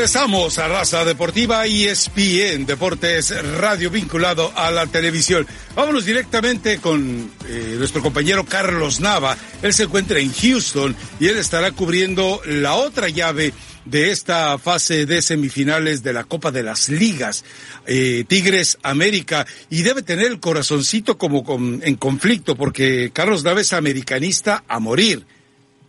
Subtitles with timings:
[0.00, 5.46] Regresamos a Raza Deportiva y ESPN Deportes Radio vinculado a la televisión.
[5.76, 9.36] Vámonos directamente con eh, nuestro compañero Carlos Nava.
[9.60, 13.52] Él se encuentra en Houston y él estará cubriendo la otra llave
[13.84, 17.44] de esta fase de semifinales de la Copa de las Ligas,
[17.84, 21.44] eh, Tigres América, y debe tener el corazoncito como
[21.82, 25.26] en conflicto, porque Carlos Nava es americanista a morir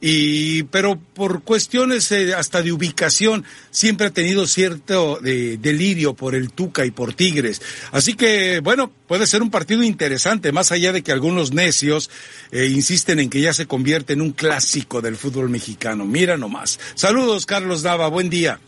[0.01, 6.33] y pero por cuestiones eh, hasta de ubicación siempre ha tenido cierto de, delirio por
[6.33, 7.61] el Tuca y por Tigres.
[7.91, 12.09] Así que bueno, puede ser un partido interesante, más allá de que algunos necios
[12.51, 16.05] eh, insisten en que ya se convierte en un clásico del fútbol mexicano.
[16.05, 16.79] Mira nomás.
[16.95, 18.59] Saludos, Carlos Dava, buen día.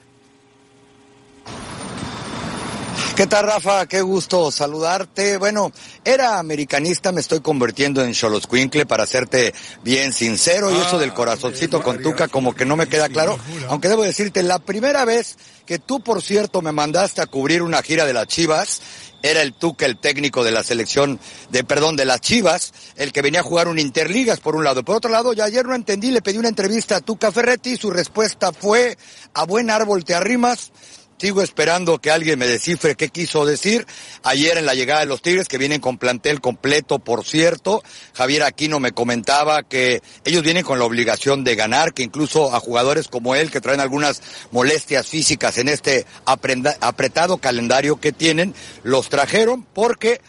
[3.15, 3.85] ¿Qué tal, Rafa?
[3.85, 5.37] Qué gusto saludarte.
[5.37, 5.71] Bueno,
[6.03, 11.13] era americanista, me estoy convirtiendo en Xoloscuincle para serte bien sincero y eso del ah,
[11.13, 13.37] corazoncito con Tuca como que no me queda claro.
[13.69, 17.83] Aunque debo decirte, la primera vez que tú, por cierto, me mandaste a cubrir una
[17.83, 18.81] gira de las Chivas,
[19.21, 21.19] era el Tuca, el técnico de la selección,
[21.51, 24.83] de perdón, de las Chivas, el que venía a jugar un Interligas por un lado.
[24.83, 27.77] Por otro lado, ya ayer no entendí, le pedí una entrevista a Tuca Ferretti y
[27.77, 28.97] su respuesta fue,
[29.35, 30.71] a buen árbol te arrimas,
[31.17, 33.87] Sigo esperando que alguien me descifre qué quiso decir.
[34.23, 37.81] Ayer en la llegada de los Tigres, que vienen con plantel completo, por cierto,
[38.13, 42.59] Javier Aquino me comentaba que ellos vienen con la obligación de ganar, que incluso a
[42.59, 49.07] jugadores como él, que traen algunas molestias físicas en este apretado calendario que tienen, los
[49.07, 50.19] trajeron porque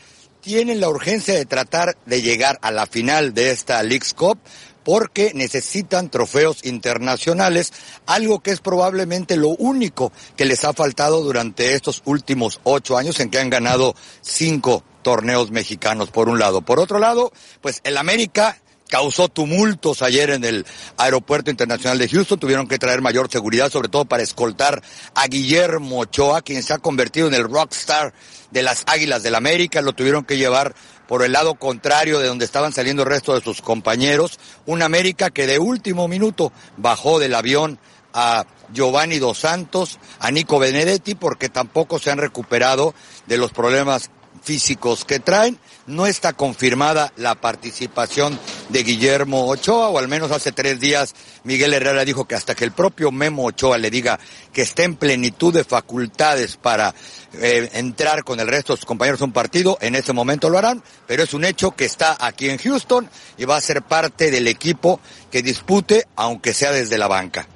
[0.44, 4.38] tienen la urgencia de tratar de llegar a la final de esta League's Cup
[4.84, 7.72] porque necesitan trofeos internacionales,
[8.06, 13.18] algo que es probablemente lo único que les ha faltado durante estos últimos ocho años
[13.20, 16.62] en que han ganado cinco torneos mexicanos, por un lado.
[16.62, 20.66] Por otro lado, pues el América causó tumultos ayer en el
[20.96, 22.38] Aeropuerto Internacional de Houston.
[22.38, 24.82] Tuvieron que traer mayor seguridad, sobre todo para escoltar
[25.14, 28.14] a Guillermo Ochoa, quien se ha convertido en el rockstar
[28.50, 29.82] de las Águilas del América.
[29.82, 30.74] Lo tuvieron que llevar
[31.08, 34.38] por el lado contrario de donde estaban saliendo el resto de sus compañeros.
[34.66, 37.78] Un América que de último minuto bajó del avión
[38.12, 42.94] a Giovanni Dos Santos, a Nico Benedetti, porque tampoco se han recuperado
[43.26, 44.10] de los problemas
[44.44, 45.58] físicos que traen.
[45.86, 48.38] No está confirmada la participación
[48.68, 52.64] de Guillermo Ochoa, o al menos hace tres días Miguel Herrera dijo que hasta que
[52.64, 54.18] el propio Memo Ochoa le diga
[54.52, 56.94] que está en plenitud de facultades para
[57.34, 60.58] eh, entrar con el resto de sus compañeros a un partido, en ese momento lo
[60.58, 64.30] harán, pero es un hecho que está aquí en Houston y va a ser parte
[64.30, 65.00] del equipo
[65.30, 67.46] que dispute, aunque sea desde la banca.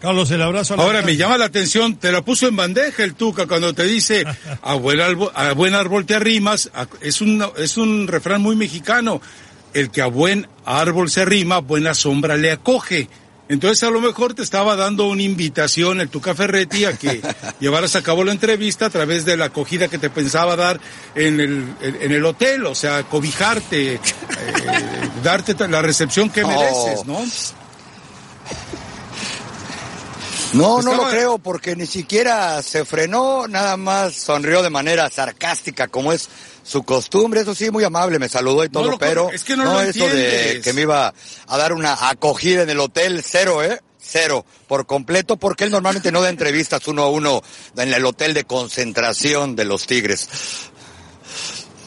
[0.00, 0.74] Carlos, el abrazo.
[0.74, 4.24] Ahora me llama la atención, te lo puso en bandeja el Tuca cuando te dice
[4.62, 6.70] a buen árbol, a buen árbol te arrimas.
[7.00, 9.20] Es un, es un refrán muy mexicano.
[9.72, 13.08] El que a buen árbol se arrima, buena sombra le acoge.
[13.48, 17.20] Entonces a lo mejor te estaba dando una invitación el Tuca Ferretti a que
[17.60, 20.80] llevaras a cabo la entrevista a través de la acogida que te pensaba dar
[21.14, 24.00] en el, en el hotel, o sea, cobijarte, eh,
[25.22, 27.24] darte la recepción que mereces, ¿no?
[30.56, 35.88] No, no lo creo porque ni siquiera se frenó, nada más sonrió de manera sarcástica
[35.88, 36.28] como es
[36.62, 40.08] su costumbre, eso sí, muy amable, me saludó y todo, pero es que no, eso
[40.08, 41.14] de que me iba
[41.46, 43.80] a dar una acogida en el hotel, cero, ¿eh?
[44.08, 47.42] Cero, por completo, porque él normalmente no da entrevistas uno a uno
[47.76, 50.28] en el hotel de concentración de los Tigres.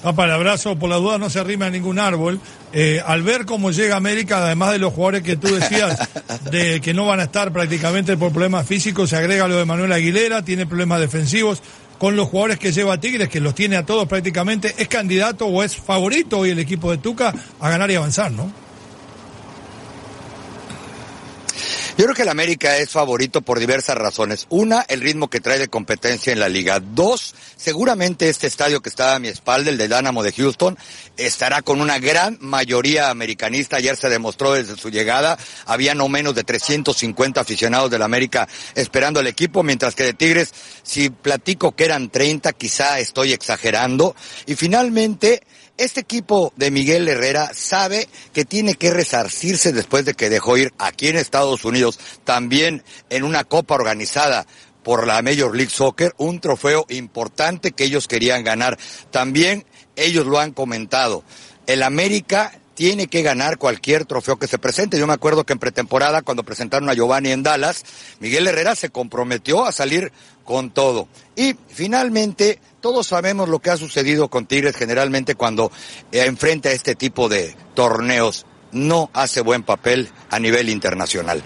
[0.01, 2.39] Papá, el abrazo, por la duda no se arrima a ningún árbol.
[2.71, 6.07] Eh, al ver cómo llega América, además de los jugadores que tú decías,
[6.51, 9.91] de que no van a estar prácticamente por problemas físicos, se agrega lo de Manuel
[9.91, 11.61] Aguilera, tiene problemas defensivos,
[11.97, 15.63] con los jugadores que lleva Tigres, que los tiene a todos prácticamente, ¿es candidato o
[15.63, 18.49] es favorito hoy el equipo de Tuca a ganar y avanzar, no?
[21.99, 24.47] Yo creo que el América es favorito por diversas razones.
[24.47, 26.79] Una, el ritmo que trae de competencia en la liga.
[26.79, 30.77] Dos, seguramente este estadio que está a mi espalda, el de Dynamo de Houston,
[31.17, 33.75] estará con una gran mayoría americanista.
[33.75, 35.37] Ayer se demostró desde su llegada.
[35.65, 40.53] Había no menos de 350 aficionados del América esperando al equipo, mientras que de Tigres,
[40.83, 44.15] si platico que eran 30, quizá estoy exagerando.
[44.45, 45.43] Y finalmente,
[45.79, 50.73] este equipo de Miguel Herrera sabe que tiene que resarcirse después de que dejó ir
[50.77, 54.45] aquí en Estados Unidos, también en una copa organizada
[54.83, 58.77] por la Major League Soccer, un trofeo importante que ellos querían ganar.
[59.09, 59.65] También
[59.95, 61.23] ellos lo han comentado.
[61.65, 64.97] El América tiene que ganar cualquier trofeo que se presente.
[64.97, 67.83] Yo me acuerdo que en pretemporada, cuando presentaron a Giovanni en Dallas,
[68.19, 70.11] Miguel Herrera se comprometió a salir
[70.45, 71.07] con todo.
[71.35, 75.71] Y finalmente, todos sabemos lo que ha sucedido con Tigres generalmente cuando
[76.11, 78.45] eh, enfrenta este tipo de torneos.
[78.71, 81.41] No hace buen papel a nivel internacional.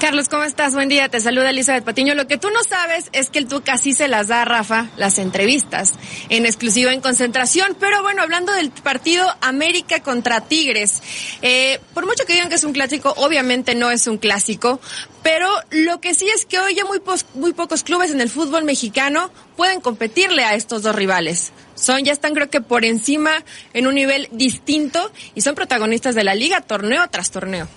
[0.00, 0.74] Carlos, ¿cómo estás?
[0.74, 2.14] Buen día, te saluda Elizabeth Patiño.
[2.14, 4.88] Lo que tú no sabes es que el Tuca sí se las da a Rafa
[4.96, 5.94] las entrevistas,
[6.28, 7.76] en exclusiva en concentración.
[7.78, 11.00] Pero bueno, hablando del partido América contra Tigres,
[11.42, 14.80] eh, por mucho que digan que es un clásico, obviamente no es un clásico,
[15.22, 17.00] pero lo que sí es que hoy ya muy,
[17.34, 21.52] muy pocos clubes en el fútbol mexicano pueden competirle a estos dos rivales.
[21.76, 26.24] Son, ya están creo que por encima en un nivel distinto y son protagonistas de
[26.24, 27.68] la liga torneo tras torneo.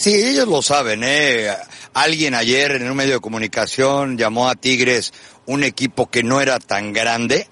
[0.00, 1.54] Sí, ellos lo saben, ¿eh?
[1.92, 5.12] Alguien ayer en un medio de comunicación llamó a Tigres
[5.44, 7.46] un equipo que no era tan grande.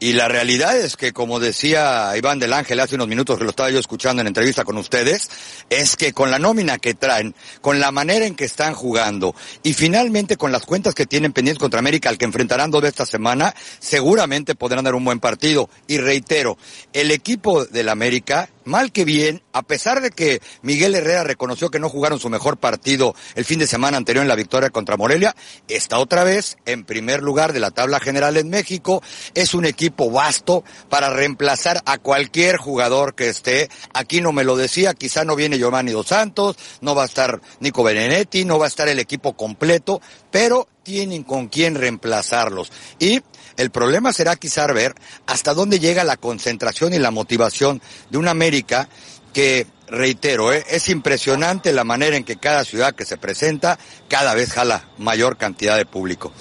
[0.00, 3.48] Y la realidad es que, como decía Iván del Ángel hace unos minutos que lo
[3.48, 5.30] estaba yo escuchando en entrevista con ustedes,
[5.70, 9.72] es que con la nómina que traen, con la manera en que están jugando y
[9.72, 13.06] finalmente con las cuentas que tienen pendientes contra América, al que enfrentarán dos de esta
[13.06, 15.70] semana, seguramente podrán dar un buen partido.
[15.86, 16.58] Y reitero,
[16.92, 21.78] el equipo del América mal que bien, a pesar de que Miguel Herrera reconoció que
[21.78, 25.34] no jugaron su mejor partido el fin de semana anterior en la victoria contra Morelia,
[25.68, 29.02] está otra vez en primer lugar de la tabla general en México.
[29.34, 33.68] Es un equipo vasto para reemplazar a cualquier jugador que esté.
[33.92, 37.40] Aquí no me lo decía, quizá no viene Giovanni Dos Santos, no va a estar
[37.60, 40.00] Nico Benedetti, no va a estar el equipo completo,
[40.30, 42.70] pero tienen con quién reemplazarlos.
[42.98, 43.22] Y
[43.56, 44.94] el problema será quizá ver
[45.26, 47.80] hasta dónde llega la concentración y la motivación
[48.10, 48.88] de una América
[49.32, 50.64] que, reitero, ¿eh?
[50.70, 53.78] es impresionante la manera en que cada ciudad que se presenta
[54.08, 56.32] cada vez jala mayor cantidad de público.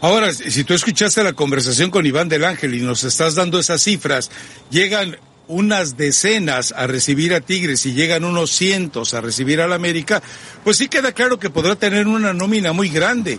[0.00, 3.82] Ahora, si tú escuchaste la conversación con Iván del Ángel y nos estás dando esas
[3.82, 4.30] cifras,
[4.70, 5.16] llegan
[5.48, 10.22] unas decenas a recibir a Tigres y llegan unos cientos a recibir al América,
[10.62, 13.38] pues sí queda claro que podrá tener una nómina muy grande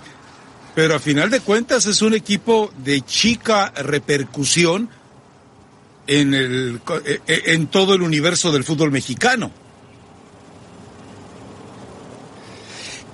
[0.75, 4.89] pero a final de cuentas es un equipo de chica repercusión
[6.05, 9.51] en, el, eh, en todo el universo del fútbol mexicano.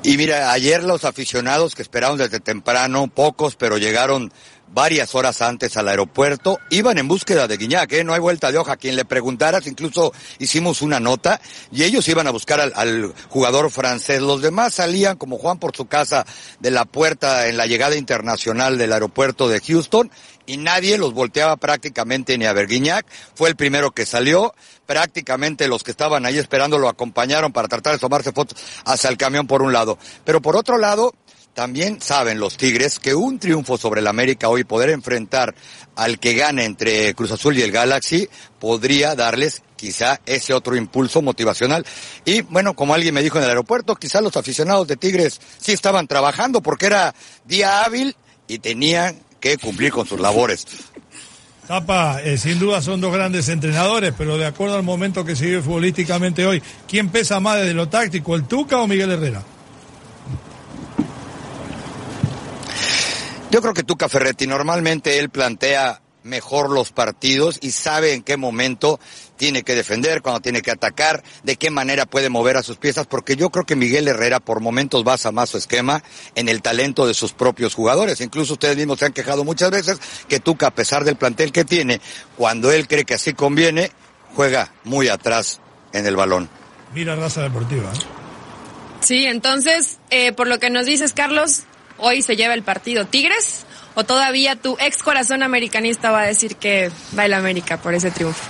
[0.04, 4.34] Y mira, ayer los aficionados que esperaron desde temprano, pocos, pero llegaron
[4.74, 8.04] varias horas antes al aeropuerto, iban en búsqueda de Guiñac, ¿eh?
[8.04, 8.78] no hay vuelta de hoja.
[8.78, 11.42] Quien le preguntaras, incluso hicimos una nota
[11.72, 14.22] y ellos iban a buscar al, al, jugador francés.
[14.22, 16.26] Los demás salían como Juan por su casa
[16.60, 20.12] de la puerta en la llegada internacional del aeropuerto de Houston
[20.46, 22.68] y nadie los volteaba prácticamente ni a ver.
[22.68, 24.54] Guiñac fue el primero que salió,
[24.86, 29.18] prácticamente los que estaban ahí esperando lo acompañaron para tratar de tomarse fotos hacia el
[29.18, 29.98] camión por un lado.
[30.26, 31.14] Pero por otro lado,
[31.54, 35.54] también saben los Tigres que un triunfo sobre el América hoy, poder enfrentar
[35.96, 41.22] al que gane entre Cruz Azul y el Galaxy, podría darles quizá ese otro impulso
[41.22, 41.86] motivacional.
[42.24, 45.74] Y bueno, como alguien me dijo en el aeropuerto, quizá los aficionados de Tigres sí
[45.74, 47.14] estaban trabajando porque era
[47.46, 48.16] día hábil
[48.48, 50.66] y tenían que cumplir con sus labores.
[51.68, 55.46] Tapa, eh, sin duda son dos grandes entrenadores, pero de acuerdo al momento que se
[55.46, 59.44] vive futbolísticamente hoy, ¿quién pesa más desde lo táctico, el Tuca o Miguel Herrera?
[63.52, 68.38] Yo creo que Tuca Ferretti normalmente él plantea mejor los partidos y sabe en qué
[68.38, 68.98] momento
[69.36, 73.08] tiene que defender, cuando tiene que atacar, de qué manera puede mover a sus piezas,
[73.08, 76.02] porque yo creo que Miguel Herrera por momentos basa más su esquema
[76.36, 78.22] en el talento de sus propios jugadores.
[78.22, 80.00] Incluso ustedes mismos se han quejado muchas veces
[80.30, 82.00] que Tuca, a pesar del plantel que tiene,
[82.38, 83.92] cuando él cree que así conviene,
[84.34, 85.60] juega muy atrás
[85.92, 86.48] en el balón.
[86.94, 87.92] Mira raza deportiva.
[87.92, 88.00] ¿eh?
[89.02, 91.64] Sí, entonces, eh, por lo que nos dices, Carlos,
[92.02, 93.66] hoy se lleva el partido Tigres
[93.96, 98.12] o todavía tu ex corazón americanista va a decir que va el América por ese
[98.12, 98.44] triunfo?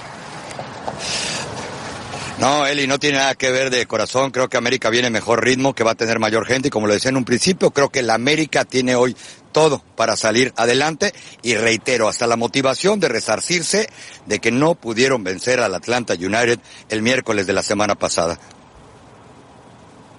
[2.42, 4.32] No, Eli, no tiene nada que ver de corazón.
[4.32, 6.70] Creo que América viene mejor ritmo, que va a tener mayor gente.
[6.70, 9.16] Y como lo decía en un principio, creo que la América tiene hoy
[9.52, 11.14] todo para salir adelante.
[11.44, 13.90] Y reitero, hasta la motivación de resarcirse
[14.26, 16.58] de que no pudieron vencer al Atlanta United
[16.90, 18.40] el miércoles de la semana pasada.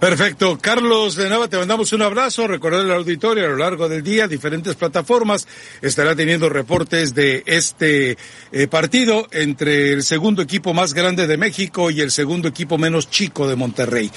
[0.02, 0.59] Perfecto.
[0.61, 2.49] Carlos de Nava, te mandamos un abrazo.
[2.49, 5.47] Recordar al auditorio a lo largo del día, diferentes plataformas
[5.80, 8.18] estará teniendo reportes de este
[8.50, 13.11] eh, partido entre el segundo equipo más grande de México y el segundo equipo menos
[13.11, 14.11] chico de Monterrey.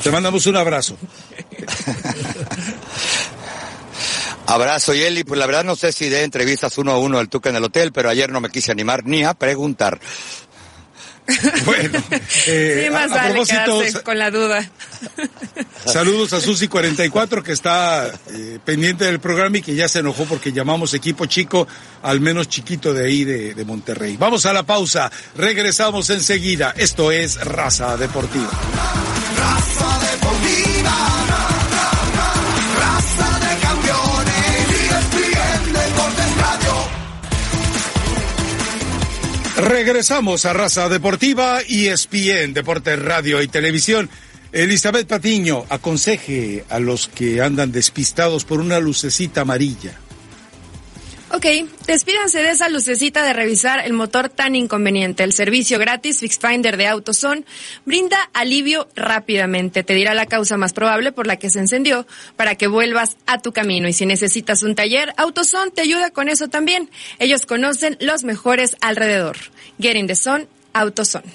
[0.00, 0.96] Te mandamos un abrazo.
[4.46, 5.24] Abrazo, Yeli.
[5.24, 7.64] Pues la verdad no sé si de entrevistas uno a uno al Tuca en el
[7.64, 9.98] hotel, pero ayer no me quise animar ni a preguntar.
[11.64, 11.98] Bueno,
[12.46, 14.68] eh, sí, más a, a vale propósito, con la duda.
[15.86, 20.52] Saludos a Susi44 que está eh, pendiente del programa y que ya se enojó porque
[20.52, 21.66] llamamos equipo chico
[22.02, 24.16] al menos chiquito de ahí de, de Monterrey.
[24.16, 26.74] Vamos a la pausa, regresamos enseguida.
[26.76, 28.50] Esto es Raza Deportiva.
[29.36, 31.61] Raza Deportiva.
[39.62, 44.10] Regresamos a Raza Deportiva y ESPN, Deportes Radio y Televisión.
[44.50, 50.00] Elizabeth Patiño, aconseje a los que andan despistados por una lucecita amarilla.
[51.34, 51.46] Ok,
[51.86, 55.24] despídanse de esa lucecita de revisar el motor tan inconveniente.
[55.24, 57.46] El servicio gratis FixFinder de AutoZone
[57.86, 59.82] brinda alivio rápidamente.
[59.82, 63.40] Te dirá la causa más probable por la que se encendió para que vuelvas a
[63.40, 63.88] tu camino.
[63.88, 66.90] Y si necesitas un taller, AutoZone te ayuda con eso también.
[67.18, 69.38] Ellos conocen los mejores alrededor.
[69.80, 71.32] Get in the Zone, AutoZone.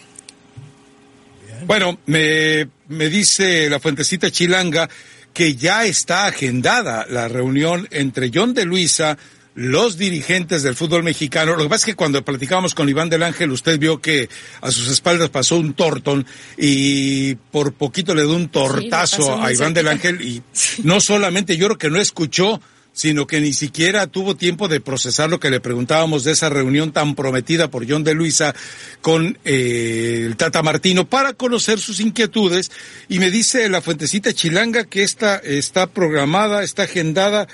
[1.65, 4.87] Bueno, me, me dice la fuentecita chilanga
[5.33, 9.17] que ya está agendada la reunión entre John de Luisa,
[9.57, 11.55] los dirigentes del fútbol mexicano.
[11.55, 14.29] Lo que pasa es que cuando platicábamos con Iván del Ángel, usted vio que
[14.61, 19.73] a sus espaldas pasó un tortón y por poquito le dio un tortazo a Iván
[19.73, 19.87] del.
[19.87, 20.43] Ángel y
[20.83, 22.61] no solamente yo creo que no escuchó,
[22.93, 26.91] sino que ni siquiera tuvo tiempo de procesar lo que le preguntábamos de esa reunión
[26.91, 28.53] tan prometida por John de Luisa
[29.01, 32.71] con eh, el Tata Martino para conocer sus inquietudes.
[33.09, 37.47] Y me dice la fuentecita chilanga que esta está programada, está agendada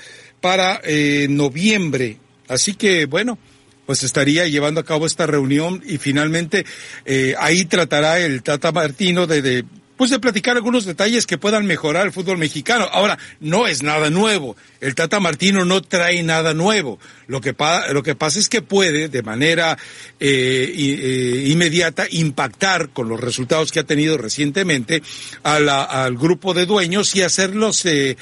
[0.44, 2.18] para eh, noviembre.
[2.48, 3.38] Así que, bueno,
[3.86, 6.66] pues estaría llevando a cabo esta reunión y finalmente
[7.06, 9.64] eh, ahí tratará el Tata Martino de, de
[9.96, 12.88] pues de platicar algunos detalles que puedan mejorar el fútbol mexicano.
[12.92, 14.56] Ahora, no es nada nuevo.
[14.80, 16.98] El Tata Martino no trae nada nuevo.
[17.26, 19.78] Lo que, pasa es que puede, de manera
[20.20, 25.02] eh, eh, inmediata, impactar con los resultados que ha tenido recientemente
[25.42, 28.16] al grupo de dueños y hacerlos eh,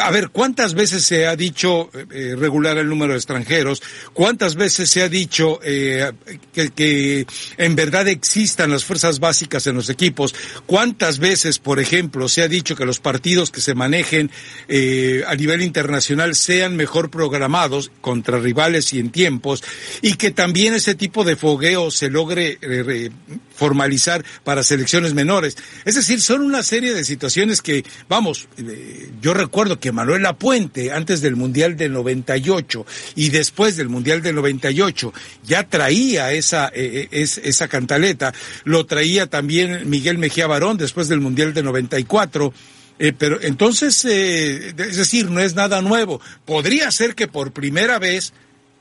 [0.00, 3.82] a ver, ¿cuántas veces se ha dicho regular el número de extranjeros?
[4.12, 7.26] ¿Cuántas veces se ha dicho que, que
[7.58, 10.34] en verdad existan las fuerzas básicas en los equipos?
[10.66, 14.30] ¿Cuántas veces, por ejemplo, se ha dicho que los partidos que se manejen
[14.68, 19.64] eh, a nivel internacional sean mejor programados contra rivales y en tiempos?
[20.02, 23.08] Y que también ese tipo de fogueo se logre eh,
[23.54, 25.56] formalizar para selecciones menores.
[25.86, 30.92] Es decir, son una serie de situaciones que, vamos, eh, yo recuerdo que Manuel Lapuente,
[30.92, 35.12] antes del Mundial del 98 y después del Mundial del 98,
[35.46, 41.54] ya traía esa, es- esa cantaleta, lo traía también Miguel Mejía Barón después del Mundial
[41.54, 42.52] del 94.
[42.98, 46.20] Eh, pero entonces, eh, es decir, no es nada nuevo.
[46.44, 48.32] Podría ser que por primera vez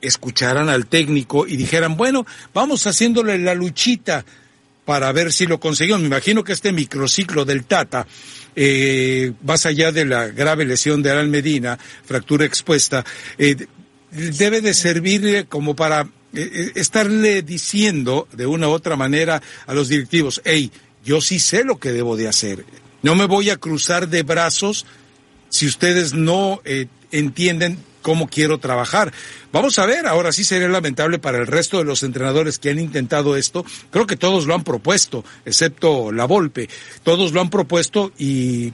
[0.01, 4.25] escucharan al técnico y dijeran, bueno, vamos haciéndole la luchita
[4.85, 6.01] para ver si lo conseguimos.
[6.01, 8.05] Me imagino que este microciclo del Tata,
[8.55, 13.05] eh, más allá de la grave lesión de Alan Medina, fractura expuesta,
[13.37, 13.55] eh,
[14.11, 16.07] debe de servir como para
[16.75, 20.71] estarle diciendo de una u otra manera a los directivos, hey,
[21.03, 22.65] yo sí sé lo que debo de hacer.
[23.01, 24.85] No me voy a cruzar de brazos
[25.49, 29.11] si ustedes no eh, entienden cómo quiero trabajar.
[29.51, 32.79] Vamos a ver, ahora sí sería lamentable para el resto de los entrenadores que han
[32.79, 33.65] intentado esto.
[33.89, 36.69] Creo que todos lo han propuesto, excepto la Volpe.
[37.03, 38.73] Todos lo han propuesto y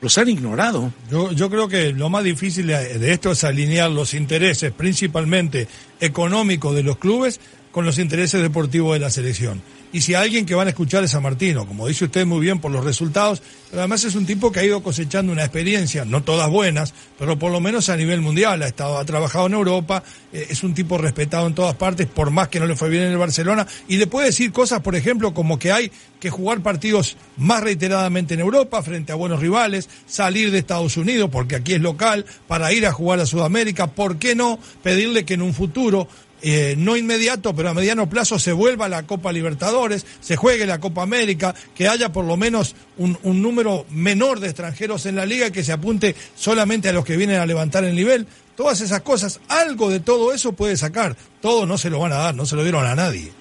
[0.00, 0.92] los han ignorado.
[1.10, 5.68] Yo, yo creo que lo más difícil de de esto es alinear los intereses, principalmente
[6.00, 7.40] económicos de los clubes,
[7.72, 9.62] con los intereses deportivos de la selección.
[9.92, 12.60] Y si alguien que van a escuchar es a Martino, como dice usted muy bien
[12.60, 16.22] por los resultados, pero además es un tipo que ha ido cosechando una experiencia, no
[16.22, 20.04] todas buenas, pero por lo menos a nivel mundial, ha estado, ha trabajado en Europa,
[20.32, 23.02] eh, es un tipo respetado en todas partes, por más que no le fue bien
[23.02, 26.62] en el Barcelona, y le puede decir cosas, por ejemplo, como que hay que jugar
[26.62, 31.74] partidos más reiteradamente en Europa frente a buenos rivales, salir de Estados Unidos, porque aquí
[31.74, 35.54] es local, para ir a jugar a Sudamérica, ¿por qué no pedirle que en un
[35.54, 36.06] futuro
[36.42, 40.80] eh, no inmediato, pero a mediano plazo se vuelva la Copa Libertadores, se juegue la
[40.80, 45.26] Copa América, que haya por lo menos un, un número menor de extranjeros en la
[45.26, 48.26] liga que se apunte solamente a los que vienen a levantar el nivel.
[48.56, 51.16] Todas esas cosas, algo de todo eso puede sacar.
[51.40, 53.39] Todo no se lo van a dar, no se lo dieron a nadie.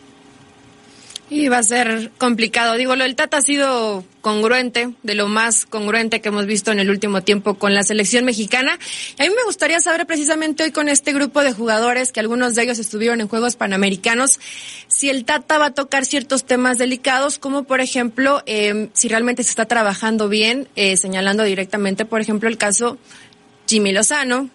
[1.29, 2.75] Y va a ser complicado.
[2.75, 6.79] Digo, lo del Tata ha sido congruente, de lo más congruente que hemos visto en
[6.79, 8.79] el último tiempo con la selección mexicana.
[9.17, 12.55] Y a mí me gustaría saber precisamente hoy con este grupo de jugadores, que algunos
[12.55, 14.39] de ellos estuvieron en Juegos Panamericanos,
[14.88, 19.43] si el Tata va a tocar ciertos temas delicados, como por ejemplo, eh, si realmente
[19.43, 22.98] se está trabajando bien, eh, señalando directamente, por ejemplo, el caso
[23.67, 24.50] Jimmy Lozano,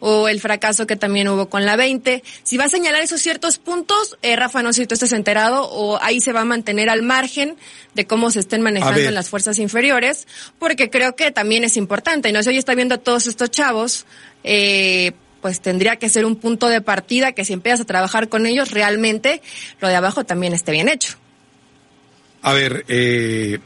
[0.00, 2.22] o el fracaso que también hubo con la 20.
[2.42, 5.68] Si va a señalar esos ciertos puntos, eh, Rafa, no sé si tú estás enterado,
[5.70, 7.56] o ahí se va a mantener al margen
[7.94, 10.26] de cómo se estén manejando en las fuerzas inferiores,
[10.58, 12.32] porque creo que también es importante.
[12.32, 14.06] No sé, hoy está viendo a todos estos chavos,
[14.44, 18.46] eh, pues tendría que ser un punto de partida que si empiezas a trabajar con
[18.46, 19.42] ellos, realmente
[19.80, 21.16] lo de abajo también esté bien hecho.
[22.42, 23.58] A ver, eh,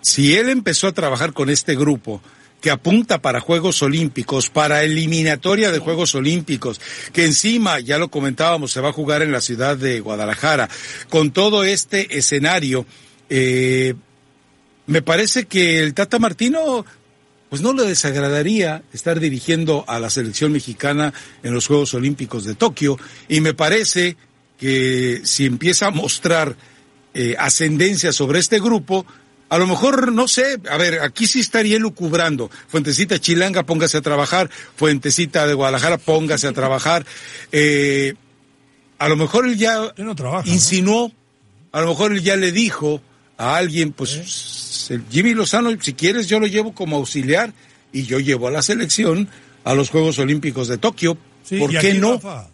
[0.00, 2.20] si él empezó a trabajar con este grupo
[2.64, 6.80] que apunta para Juegos Olímpicos, para eliminatoria de Juegos Olímpicos,
[7.12, 10.70] que encima, ya lo comentábamos, se va a jugar en la ciudad de Guadalajara,
[11.10, 12.86] con todo este escenario,
[13.28, 13.92] eh,
[14.86, 16.86] me parece que el Tata Martino
[17.50, 22.54] pues no le desagradaría estar dirigiendo a la selección mexicana en los Juegos Olímpicos de
[22.54, 22.98] Tokio.
[23.28, 24.16] Y me parece
[24.58, 26.56] que si empieza a mostrar
[27.12, 29.04] eh, ascendencia sobre este grupo,
[29.48, 32.50] a lo mejor, no sé, a ver, aquí sí estaría lucubrando.
[32.68, 34.50] Fuentecita Chilanga, póngase a trabajar.
[34.76, 37.04] Fuentecita de Guadalajara, póngase a trabajar.
[37.52, 38.14] Eh,
[38.98, 41.12] a lo mejor él ya no trabaja, insinuó,
[41.72, 43.02] a lo mejor él ya le dijo
[43.36, 47.52] a alguien, pues el Jimmy Lozano, si quieres yo lo llevo como auxiliar
[47.92, 49.28] y yo llevo a la selección
[49.64, 51.18] a los Juegos Olímpicos de Tokio.
[51.42, 52.14] Sí, ¿Por qué no?
[52.14, 52.53] Rafa, eh,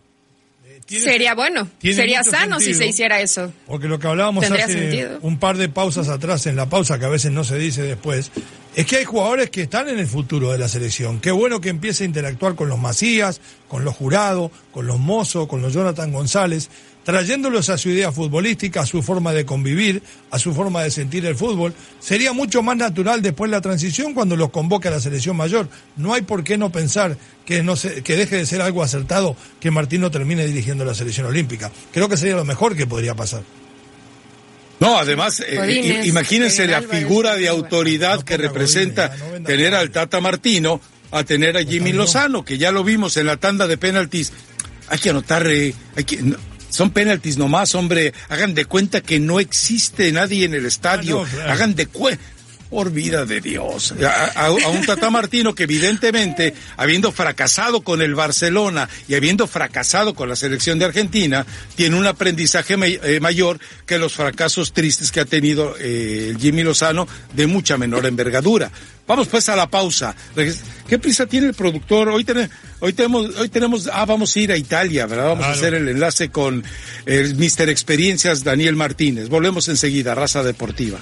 [0.98, 3.52] Sería bueno, sería sano si se hiciera eso.
[3.66, 5.18] Porque lo que hablábamos hace sentido.
[5.22, 8.32] un par de pausas atrás, en la pausa que a veces no se dice después,
[8.74, 11.20] es que hay jugadores que están en el futuro de la selección.
[11.20, 15.46] Qué bueno que empiece a interactuar con los Macías, con los Jurado, con los Mozo,
[15.46, 16.70] con los Jonathan González,
[17.04, 21.24] trayéndolos a su idea futbolística, a su forma de convivir, a su forma de sentir
[21.26, 21.74] el fútbol.
[21.98, 25.68] Sería mucho más natural después la transición cuando los convoque a la selección mayor.
[25.96, 27.16] No hay por qué no pensar
[27.46, 31.26] que, no se- que deje de ser algo acertado que Martino termine dirigiendo la selección
[31.26, 31.72] olímpica.
[31.92, 33.42] Creo que sería lo mejor que podría pasar.
[34.78, 39.90] No, además, eh, imagínense la figura de autoridad No que representa no tener al.
[39.90, 40.80] Tata Martino
[41.10, 41.98] a tener a Jimmy no.
[41.98, 44.32] Lozano, que ya lo vimos en la tanda de penaltis.
[44.88, 46.36] Hay que anotar, eh, hay que, no,
[46.70, 48.12] son penaltis nomás, hombre.
[48.28, 51.20] Hagan de cuenta que no existe nadie en el estadio.
[51.20, 51.52] Ah, no, claro.
[51.52, 52.22] Hagan de cuenta.
[52.70, 53.92] Por vida de Dios.
[54.00, 59.48] A, a- a un Tata Martino que evidentemente, habiendo fracasado con el Barcelona y habiendo
[59.48, 64.72] fracasado con la selección de Argentina, tiene un aprendizaje may- eh, mayor que los fracasos
[64.72, 68.70] tristes que ha tenido eh, Jimmy Lozano de mucha menor envergadura.
[69.10, 70.14] Vamos pues a la pausa.
[70.88, 72.10] ¿Qué prisa tiene el productor?
[72.10, 75.30] Hoy, tenemos, hoy tenemos, hoy tenemos, ah, vamos a ir a Italia, ¿verdad?
[75.30, 76.62] Vamos a hacer el enlace con
[77.06, 79.28] el Mister Experiencias Daniel Martínez.
[79.28, 81.00] Volvemos enseguida, Raza Deportiva.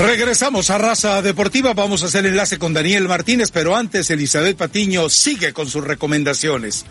[0.00, 5.10] Regresamos a Raza Deportiva, vamos a hacer enlace con Daniel Martínez, pero antes Elizabeth Patiño
[5.10, 6.86] sigue con sus recomendaciones.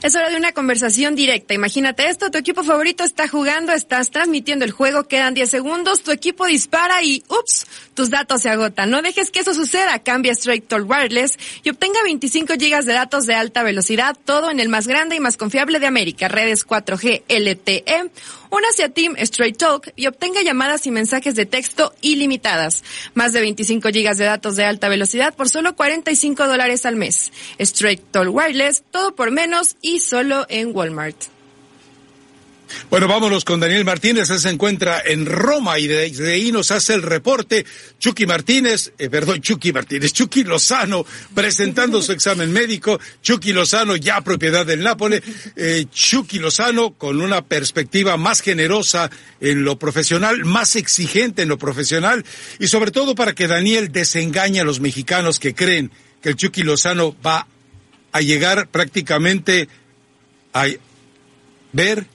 [0.00, 1.54] Es hora de una conversación directa.
[1.54, 6.12] Imagínate esto, tu equipo favorito está jugando, estás transmitiendo el juego, quedan 10 segundos, tu
[6.12, 8.88] equipo dispara y ups, tus datos se agotan.
[8.88, 13.26] No dejes que eso suceda, cambia Straight Talk Wireless y obtenga 25 gigas de datos
[13.26, 17.24] de alta velocidad, todo en el más grande y más confiable de América, redes 4G
[17.28, 18.10] LTE.
[18.54, 22.84] Únase a Team Straight Talk y obtenga llamadas y mensajes de texto ilimitadas.
[23.14, 27.32] Más de 25 gigas de datos de alta velocidad por solo 45 dólares al mes.
[27.58, 31.16] Straight Talk Wireless, todo por menos y solo en Walmart.
[32.90, 36.70] Bueno, vámonos con Daniel Martínez, él se encuentra en Roma y de, de ahí nos
[36.70, 37.64] hace el reporte.
[37.98, 44.20] Chucky Martínez, eh, perdón, Chucky Martínez, Chucky Lozano presentando su examen médico, Chucky Lozano ya
[44.20, 45.22] propiedad del Nápoles,
[45.56, 51.58] eh, Chucky Lozano con una perspectiva más generosa en lo profesional, más exigente en lo
[51.58, 52.24] profesional.
[52.58, 56.62] Y sobre todo para que Daniel desengañe a los mexicanos que creen que el Chucky
[56.62, 57.46] Lozano va
[58.12, 59.68] a llegar prácticamente
[60.52, 60.66] a
[61.72, 62.06] ver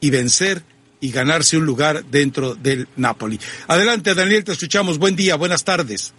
[0.00, 0.62] y vencer
[1.00, 3.38] y ganarse un lugar dentro del Napoli.
[3.68, 4.98] Adelante, Daniel, te escuchamos.
[4.98, 6.12] Buen día, buenas tardes.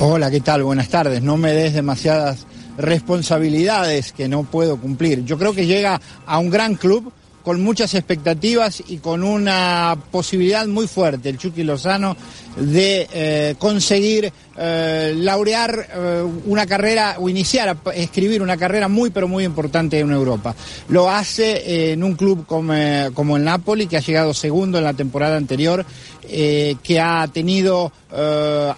[0.00, 0.64] Hola, ¿qué tal?
[0.64, 1.22] Buenas tardes.
[1.22, 5.24] No me des demasiadas responsabilidades que no puedo cumplir.
[5.24, 7.12] Yo creo que llega a un gran club
[7.44, 12.16] con muchas expectativas y con una posibilidad muy fuerte, el Chucky Lozano,
[12.56, 19.10] de eh, conseguir eh, laurear eh, una carrera o iniciar a escribir una carrera muy
[19.10, 20.54] pero muy importante en Europa.
[20.88, 22.74] Lo hace en un club como,
[23.14, 25.84] como el Napoli, que ha llegado segundo en la temporada anterior,
[26.26, 27.92] que ha tenido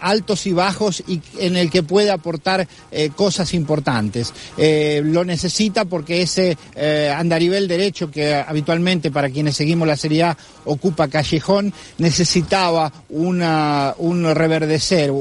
[0.00, 2.66] altos y bajos y en el que puede aportar
[3.14, 4.32] cosas importantes.
[4.56, 6.56] Lo necesita porque ese
[7.14, 13.65] andarivel derecho que habitualmente para quienes seguimos la Serie A ocupa Callejón necesitaba una,
[13.98, 15.12] un reverdecer.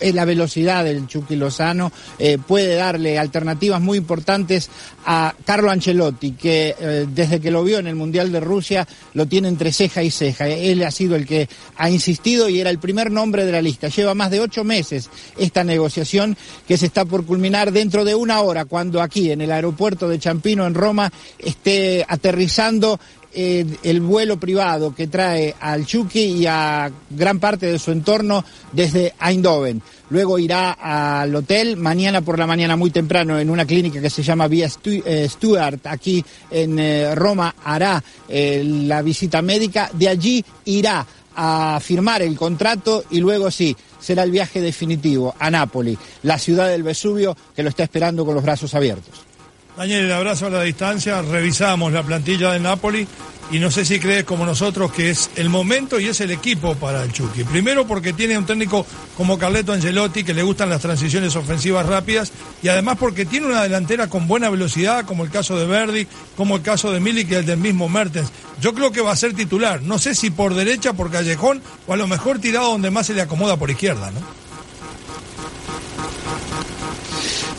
[0.00, 4.70] La velocidad del Chucky Lozano eh, puede darle alternativas muy importantes
[5.06, 9.26] a Carlo Ancelotti, que eh, desde que lo vio en el Mundial de Rusia lo
[9.26, 10.48] tiene entre ceja y ceja.
[10.48, 13.88] Él ha sido el que ha insistido y era el primer nombre de la lista.
[13.88, 18.40] Lleva más de ocho meses esta negociación que se está por culminar dentro de una
[18.40, 22.98] hora, cuando aquí en el aeropuerto de Champino, en Roma, esté aterrizando
[23.34, 28.44] eh, el vuelo privado que trae al Chucky y a gran parte de su entorno
[28.72, 29.82] desde Eindhoven.
[30.10, 34.22] Luego irá al hotel mañana por la mañana muy temprano en una clínica que se
[34.22, 39.90] llama Vía eh, Stuart aquí en eh, Roma hará la visita médica.
[39.92, 45.50] De allí irá a firmar el contrato y luego sí, será el viaje definitivo a
[45.50, 49.33] Nápoli, la ciudad del Vesubio que lo está esperando con los brazos abiertos.
[49.76, 53.08] Daniel, el abrazo a la distancia, revisamos la plantilla de Napoli
[53.50, 56.76] y no sé si crees como nosotros que es el momento y es el equipo
[56.76, 57.42] para el Chucky.
[57.42, 62.30] Primero porque tiene un técnico como Carleto Angelotti que le gustan las transiciones ofensivas rápidas
[62.62, 66.06] y además porque tiene una delantera con buena velocidad como el caso de Verdi,
[66.36, 68.30] como el caso de Mili que es el del mismo Mertens.
[68.60, 71.94] Yo creo que va a ser titular, no sé si por derecha, por Callejón o
[71.94, 74.43] a lo mejor tirado donde más se le acomoda por izquierda, ¿no?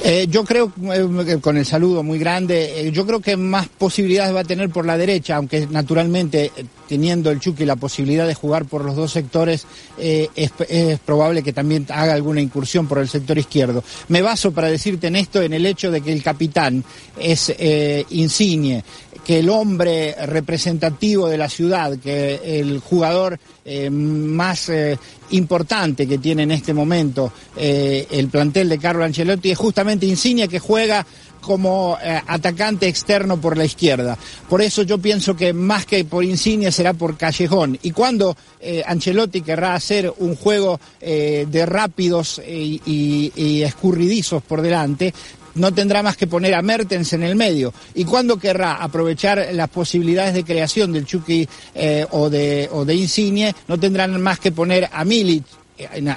[0.08, 4.36] Eh, yo creo, eh, con el saludo muy grande, eh, yo creo que más posibilidades
[4.36, 8.34] va a tener por la derecha, aunque naturalmente eh, teniendo el Chucky la posibilidad de
[8.34, 9.66] jugar por los dos sectores,
[9.98, 10.52] eh, es,
[11.00, 13.84] probable que también haga alguna incursión por el sector izquierdo.
[14.10, 16.84] Me baso para decirte en esto en el hecho de que el capitán
[17.20, 18.84] es eh, Insigne,
[19.24, 24.72] que el hombre representativo de la ciudad, que el jugador eh, más
[25.32, 30.60] importante que tiene en este momento el plantel de Carlo Ancelotti es justamente Insigne que
[30.60, 31.06] juega
[31.46, 34.18] como eh, atacante externo por la izquierda.
[34.50, 37.78] Por eso yo pienso que más que por Insigne será por Callejón.
[37.84, 45.14] Y cuando eh, Ancelotti querrá hacer un juego eh, de rápidos y, escurridizos por delante,
[45.54, 47.72] no tendrá más que poner a Mertens en el medio.
[47.94, 51.48] Y cuando querrá aprovechar las posibilidades de creación del Chucky
[52.10, 55.46] o, de, o de Insigne, no tendrán más que poner a Milic.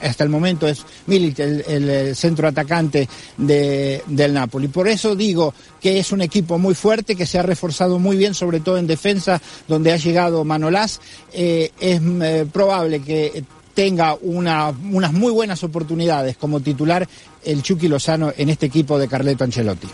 [0.03, 4.69] Hasta el momento es Milic el, centro atacante de- del Napoli.
[4.69, 8.35] Por eso digo que es un equipo muy fuerte, que se ha reforzado muy bien,
[8.35, 11.01] sobre todo en defensa, donde ha llegado Manolás.
[11.33, 13.43] Eh, es eh, probable que
[13.75, 17.09] tenga una- unas muy buenas oportunidades como titular
[17.45, 19.89] el Chucky Lozano en este equipo de Carleto Ancelotti.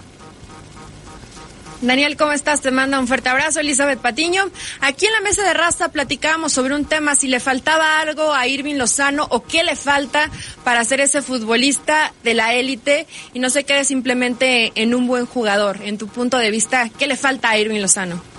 [1.87, 2.63] Daniel, ¿cómo estás?
[2.63, 4.51] Te manda un fuerte abrazo, Elizabeth Patiño.
[4.81, 8.47] Aquí en la mesa de raza platicábamos sobre un tema, si le faltaba algo a
[8.49, 10.31] Irving Lozano o qué le falta
[10.65, 15.27] para ser ese futbolista de la élite y no se quede simplemente en un buen
[15.27, 15.81] jugador.
[15.83, 18.34] En tu punto de vista, ¿qué le falta a Irving Lozano?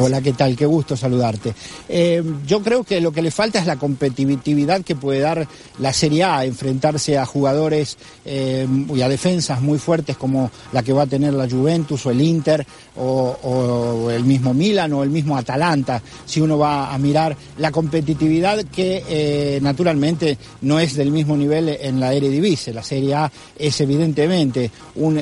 [0.00, 0.54] Hola, ¿qué tal?
[0.54, 1.52] Qué gusto saludarte.
[1.88, 5.48] Eh, yo creo que lo que le falta es la competitividad que puede dar
[5.80, 10.92] la Serie A, enfrentarse a jugadores eh, y a defensas muy fuertes como la que
[10.92, 12.64] va a tener la Juventus o el Inter
[12.96, 18.62] o, el mismo Milan o el mismo Atalanta, si uno va a mirar la competitividad
[18.66, 22.72] que eh, naturalmente no es del mismo nivel en la Eredivisie.
[22.72, 25.20] La Serie A es evidentemente un,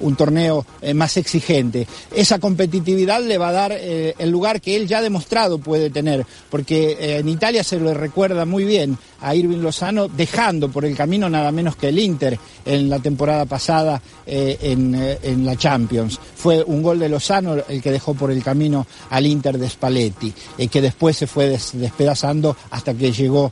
[0.00, 1.86] un torneo más exigente.
[2.14, 5.90] Esa competitividad le va a dar eh, el lugar que él ya ha demostrado puede
[5.90, 10.84] tener, porque eh, en Italia se lo recuerda muy bien a Irving Lozano, dejando por
[10.84, 16.18] el camino nada menos que el Inter en la temporada pasada eh, en, la Champions.
[16.36, 20.32] Fue un gol de Lozano el que dejó por el camino al Inter de Spalletti,
[20.70, 23.50] que después se fue des- despedazando hasta que llegó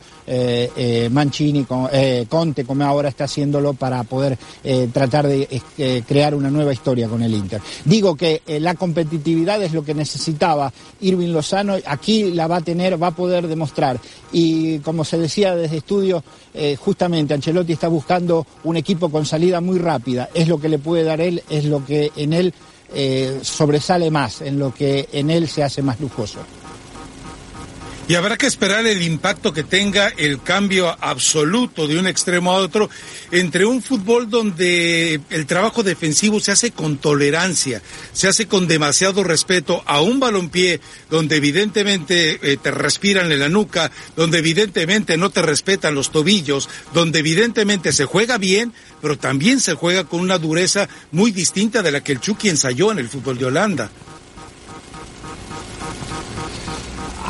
[1.11, 1.88] Mancini, con-
[2.28, 4.37] Conte, como ahora está haciéndolo para poder
[4.92, 5.62] tratar de
[6.07, 7.61] crear una nueva historia con el Inter.
[7.85, 13.03] Digo que la competitividad es lo que necesitaba Irving Lozano, aquí la va a tener,
[13.03, 13.99] va a poder demostrar.
[14.33, 16.23] Y como se decía desde estudio,
[16.55, 20.79] eh, justamente Ancelotti está buscando un equipo con salida muy rápida, es lo que le
[20.79, 22.55] puede dar él, es lo que en él
[22.95, 26.41] eh, sobresale más, en lo que en él se hace más lujoso.
[28.09, 32.57] Y habrá que esperar el impacto que tenga el cambio absoluto de un extremo a
[32.57, 32.91] otro
[33.31, 37.81] entre un fútbol donde el trabajo defensivo se hace con tolerancia,
[38.12, 43.49] se hace con demasiado respeto a un balompié donde evidentemente eh, te respiran en la
[43.49, 49.61] nuca, donde evidentemente no te respetan los tobillos, donde evidentemente se juega bien, pero también
[49.61, 53.09] se juega con una dureza muy distinta de la que el Chucky ensayó en el
[53.09, 53.91] fútbol de Holanda.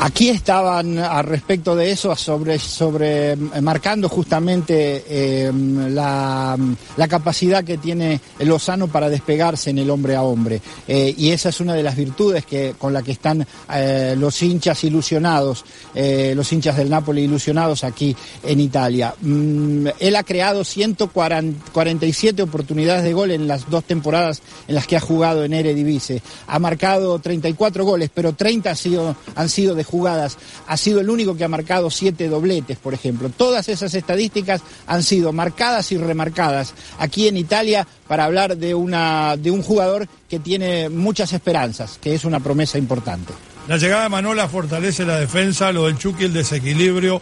[0.03, 6.57] Aquí estaban al respecto de eso, sobre, sobre marcando justamente eh, la,
[6.97, 10.61] la capacidad que tiene Lozano para despegarse en el hombre a hombre.
[10.89, 14.41] Eh, y esa es una de las virtudes que, con la que están eh, los
[14.41, 15.63] hinchas ilusionados,
[15.95, 18.13] eh, los hinchas del Napoli ilusionados aquí
[18.43, 19.15] en Italia.
[19.21, 24.97] Mm, él ha creado 147 oportunidades de gol en las dos temporadas en las que
[24.97, 26.21] ha jugado en Eredivisie.
[26.47, 31.09] Ha marcado 34 goles, pero 30 han sido, han sido de jugadas, ha sido el
[31.11, 33.29] único que ha marcado siete dobletes, por ejemplo.
[33.29, 39.37] Todas esas estadísticas han sido marcadas y remarcadas aquí en Italia para hablar de, una,
[39.37, 43.33] de un jugador que tiene muchas esperanzas, que es una promesa importante.
[43.67, 47.21] La llegada de Manola fortalece la defensa, lo del Chucky el desequilibrio.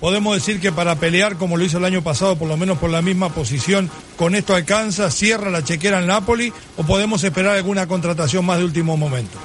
[0.00, 2.90] Podemos decir que para pelear como lo hizo el año pasado, por lo menos por
[2.90, 7.86] la misma posición, con esto alcanza, cierra la chequera en Napoli o podemos esperar alguna
[7.86, 9.38] contratación más de último momento.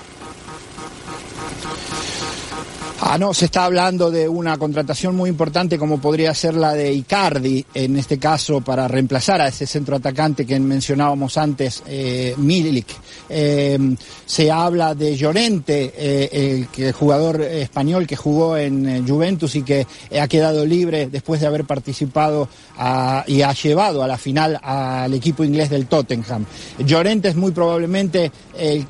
[3.00, 6.94] Ah, no, se está hablando de una contratación muy importante como podría ser la de
[6.94, 12.88] Icardi, en este caso para reemplazar a ese centro atacante que mencionábamos antes, eh, Milik.
[13.30, 19.64] Eh, se habla de Llorente, eh, el, jugador español que jugó en eh, Juventus y
[19.64, 19.88] que
[20.20, 22.48] ha quedado libre después de haber participado
[23.28, 26.46] y ha llevado a la final al equipo inglés del Tottenham.
[26.80, 28.32] Llorente es muy probablemente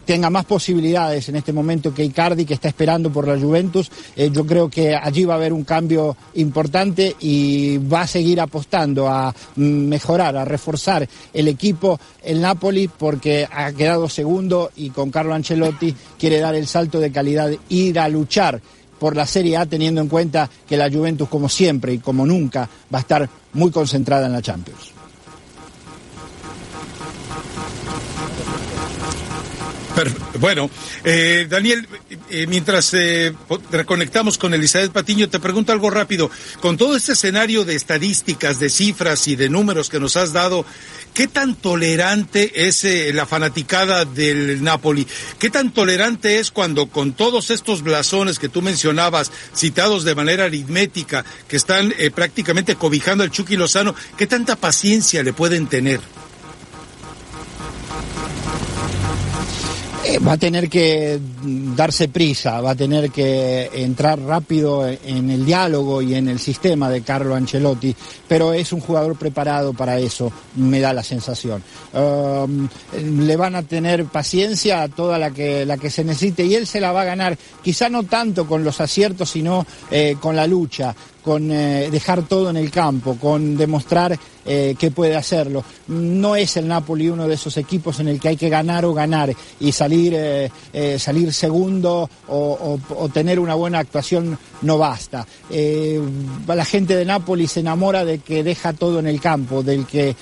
[0.06, 3.92] tenga más posibilidades en este momento que Icardi, que está esperando por la Juventus.
[4.16, 8.40] Eh, yo creo que allí va a haber un cambio importante y va a seguir
[8.40, 15.12] apostando a mejorar, a reforzar el equipo el Napoli porque ha quedado segundo y con
[15.12, 18.62] Carlo Ancelotti quiere dar el salto de calidad, ir a luchar
[19.00, 22.70] por la Serie A teniendo en cuenta que la Juventus como siempre y como nunca
[22.94, 25.03] va a estar muy concentrada en la Champions.
[30.40, 30.70] Bueno,
[31.04, 31.88] eh, Daniel,
[32.30, 33.34] eh, mientras eh,
[33.72, 36.32] reconectamos con Elizabeth Patiño, te pregunto algo rápido.
[36.62, 40.66] Con todo este escenario de estadísticas, de cifras y de números que nos has dado,
[41.14, 45.08] ¿qué tan tolerante es eh, la fanaticada del Napoli?
[45.38, 50.46] ¿Qué tan tolerante es cuando con todos estos blasones que tú mencionabas, citados de manera
[50.46, 56.00] aritmética, que están eh, prácticamente cobijando al Chucky Lozano, qué tanta paciencia le pueden tener?
[60.26, 61.20] Va a tener que
[61.76, 66.90] darse prisa, va a tener que entrar rápido en el diálogo y en el sistema
[66.90, 67.96] de Carlo Ancelotti,
[68.28, 71.64] pero es un jugador preparado para eso, me da la sensación.
[71.94, 72.68] Um,
[73.24, 76.82] le van a tener paciencia toda la que, la que se necesite y él se
[76.82, 80.96] la va a ganar, quizá no tanto con los aciertos, sino eh, con la lucha,
[81.24, 85.64] con eh, dejar todo en el campo, con demostrar eh, que puede hacerlo.
[85.88, 88.94] No es el Napoli uno de esos equipos en el que hay que ganar o
[88.94, 90.50] ganar y salir, eh,
[91.00, 92.78] salir segundo o,
[93.14, 95.26] tener una buena actuación no basta.
[96.48, 100.16] La gente de Napoli se enamora de que deja todo en el campo, del que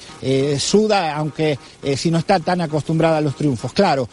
[0.59, 1.57] suda, aunque
[1.95, 3.73] si no está tan acostumbrada a los triunfos.
[3.73, 4.09] Claro,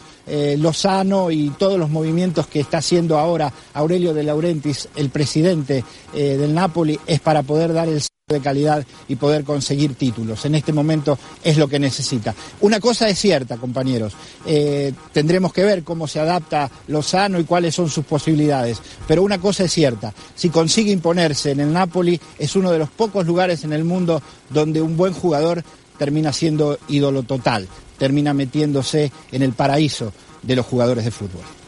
[0.57, 6.53] Lozano y todos los movimientos que está haciendo ahora Aurelio de Laurentiis, el presidente del
[6.53, 10.45] Napoli, es para poder dar el de calidad y poder conseguir títulos.
[10.45, 12.33] En este momento es lo que necesita.
[12.61, 14.13] Una cosa es cierta, compañeros,
[14.45, 19.39] eh, tendremos que ver cómo se adapta Lozano y cuáles son sus posibilidades, pero una
[19.39, 23.63] cosa es cierta, si consigue imponerse en el Napoli, es uno de los pocos lugares
[23.63, 25.63] en el mundo donde un buen jugador
[25.97, 30.13] termina siendo ídolo total, termina metiéndose en el paraíso
[30.43, 31.58] de los jugadores de fútbol.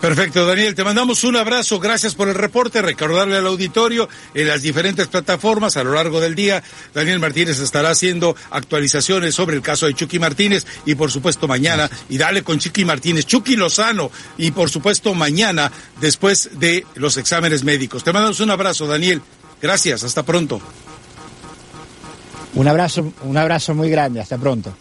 [0.00, 4.62] Perfecto, Daniel, te mandamos un abrazo, gracias por el reporte, recordarle al auditorio en las
[4.62, 6.62] diferentes plataformas a lo largo del día,
[6.94, 11.90] Daniel Martínez estará haciendo actualizaciones sobre el caso de Chucky Martínez y por supuesto mañana,
[12.08, 17.64] y dale con Chucky Martínez, Chucky Lozano, y por supuesto mañana después de los exámenes
[17.64, 18.04] médicos.
[18.04, 19.20] Te mandamos un abrazo, Daniel,
[19.60, 20.60] gracias, hasta pronto.
[22.54, 24.76] Un abrazo, un abrazo muy grande, hasta pronto.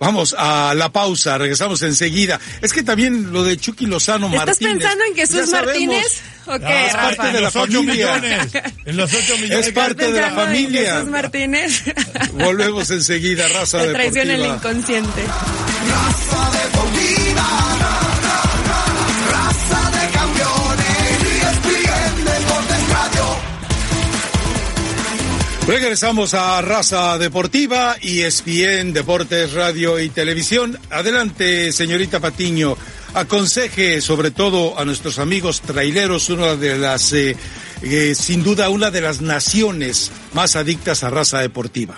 [0.00, 2.40] Vamos a la pausa, regresamos enseguida.
[2.62, 4.72] Es que también lo de Chucky Lozano ¿Estás Martínez.
[4.78, 5.50] pensando en Jesús.
[5.52, 6.20] Martínez?
[6.46, 7.30] ¿O qué, Ah, es parte Rafa?
[7.32, 8.16] de en la familia.
[8.16, 8.52] millones.
[8.86, 9.66] En los ocho millones.
[9.66, 10.94] Es parte de la ¿Estás familia.
[10.94, 11.82] Jesús Martínez.
[12.32, 15.22] Volvemos enseguida, raza Te traiciona el inconsciente.
[15.22, 17.48] Raza deportiva,
[25.70, 30.76] Regresamos a Raza Deportiva y ESPN Deportes Radio y Televisión.
[30.90, 32.76] Adelante, señorita Patiño.
[33.14, 37.36] Aconseje sobre todo a nuestros amigos traileros, una de las, eh,
[37.82, 41.96] eh, sin duda, una de las naciones más adictas a raza deportiva.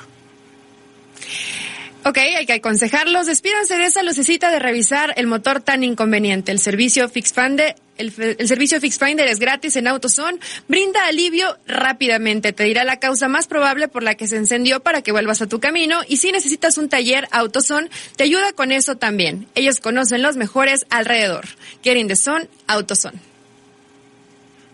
[2.05, 3.27] Ok, hay que aconsejarlos.
[3.27, 6.53] Despídanse de esa lucecita de revisar el motor tan inconveniente.
[6.53, 10.39] El servicio FixFinder, el, el servicio FixFinder es gratis en AutoZone.
[10.69, 12.53] Brinda alivio rápidamente.
[12.53, 15.47] Te dirá la causa más probable por la que se encendió para que vuelvas a
[15.47, 16.01] tu camino.
[16.09, 19.47] Y si necesitas un taller AutoZone, te ayuda con eso también.
[19.55, 21.47] Ellos conocen los mejores alrededor.
[21.83, 23.32] Get in the zone, AutoZone.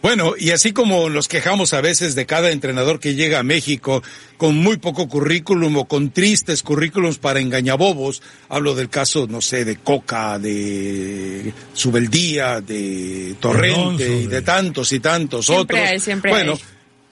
[0.00, 4.00] Bueno, y así como nos quejamos a veces de cada entrenador que llega a México
[4.36, 9.64] con muy poco currículum o con tristes currículums para engañabobos, hablo del caso, no sé,
[9.64, 15.90] de Coca, de Subeldía, de Torrente Alonso, y de tantos y tantos Siempre otros.
[15.90, 16.58] hay, siempre bueno, hay.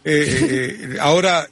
[0.04, 1.48] eh, eh, ahora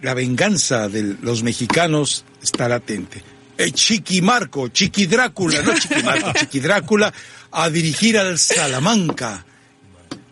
[0.00, 3.22] la venganza de los mexicanos está latente.
[3.58, 7.12] Eh, Chiqui Marco, Chiqui Drácula, no Chiqui Marco, Chiqui Drácula,
[7.50, 9.44] a dirigir al Salamanca.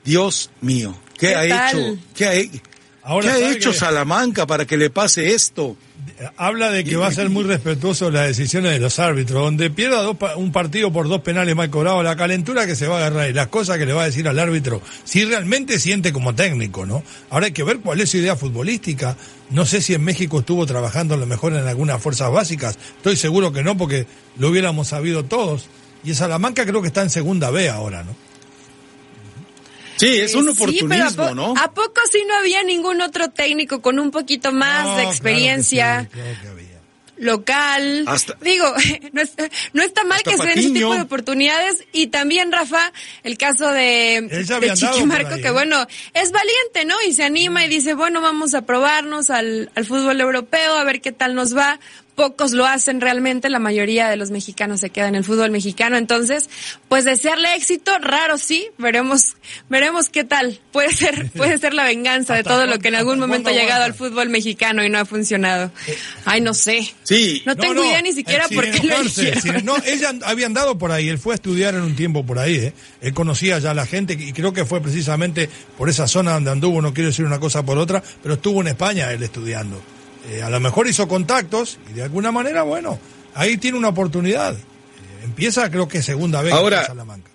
[0.06, 1.78] Dios mío, ¿qué, ¿Qué ha tal?
[1.78, 1.98] hecho?
[2.14, 2.50] ¿Qué ha, ¿qué
[3.02, 3.72] Ahora, ha ¿sabe hecho?
[3.72, 5.76] Salamanca para que le pase esto?
[6.36, 9.42] Habla de que va a ser muy respetuoso las decisiones de los árbitros.
[9.42, 12.86] Donde pierda dos pa- un partido por dos penales mal cobrados, la calentura que se
[12.88, 15.78] va a agarrar y las cosas que le va a decir al árbitro, si realmente
[15.78, 17.02] siente como técnico, ¿no?
[17.30, 19.16] Ahora hay que ver cuál es su idea futbolística.
[19.50, 22.78] No sé si en México estuvo trabajando a lo mejor en algunas fuerzas básicas.
[22.96, 24.06] Estoy seguro que no, porque
[24.38, 25.66] lo hubiéramos sabido todos.
[26.02, 28.16] Y en Salamanca creo que está en segunda B ahora, ¿no?
[29.96, 31.54] Sí, es un Eh, sí, pero ¿a oportunismo, ¿no?
[31.60, 35.08] ¿A poco sí no había ningún otro técnico con un poquito más No, de claro
[35.10, 36.00] que experiencia?
[36.02, 36.66] sí, claro que había.
[37.18, 38.04] local.
[38.06, 38.66] Hasta- Digo,
[39.12, 39.32] no, es-
[39.72, 41.84] no está mal que se den ese tipo de oportunidades.
[41.92, 42.92] Y también, Rafa,
[43.24, 45.52] el caso de, de Chiqui Marco, ahí, que ¿eh?
[45.52, 46.94] bueno, es valiente, ¿no?
[47.08, 51.00] Y se anima y dice, bueno, vamos a probarnos al, al fútbol europeo, a ver
[51.00, 51.80] qué tal nos va.
[52.16, 55.96] Pocos lo hacen realmente, la mayoría de los mexicanos se quedan en el fútbol mexicano.
[55.96, 56.50] Entonces,
[56.88, 59.36] pues desearle éxito, raro sí, veremos,
[59.68, 60.58] veremos qué tal.
[60.72, 63.52] Puede ser, puede ser la venganza de ¿Hasta todo lo que en algún momento ha
[63.52, 65.70] llegado al fútbol mexicano y no ha funcionado.
[66.24, 66.92] Ay, no sé.
[67.02, 67.42] Sí.
[67.46, 71.08] No tengo idea ni siquiera eh, por qué lo no, ella había andado por ahí,
[71.08, 72.72] él fue a estudiar en un tiempo por ahí, ¿eh?
[73.00, 76.50] él conocía ya a la gente y creo que fue precisamente por esa zona donde
[76.50, 79.95] anduvo, no quiero decir una cosa por otra, pero estuvo en España él estudiando.
[80.28, 82.98] Eh, a lo mejor hizo contactos y de alguna manera, bueno,
[83.34, 84.54] ahí tiene una oportunidad.
[84.56, 84.60] Eh,
[85.24, 87.30] empieza creo que segunda vez Ahora- en Salamanca.